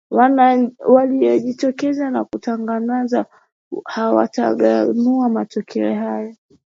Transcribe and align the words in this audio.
walijitokeza 0.87 2.09
na 2.09 2.23
kutangaza 2.25 3.25
hawatatagua 3.85 5.29
matokeo 5.29 5.95
hayo 5.95 6.35